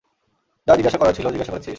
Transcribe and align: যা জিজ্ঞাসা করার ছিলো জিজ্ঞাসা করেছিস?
যা 0.67 0.73
জিজ্ঞাসা 0.77 0.97
করার 0.97 1.15
ছিলো 1.17 1.29
জিজ্ঞাসা 1.29 1.53
করেছিস? 1.53 1.69